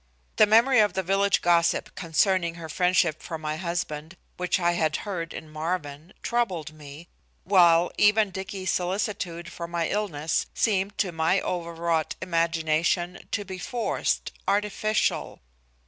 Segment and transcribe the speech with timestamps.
[0.37, 4.95] The memory of the village gossip concerning her friendship for my husband which I had
[5.05, 7.07] heard in Marvin troubled me,
[7.43, 14.31] while even Dicky's solicitude for my illness seemed to my overwrought imagination to be forced,
[14.47, 15.39] artificial.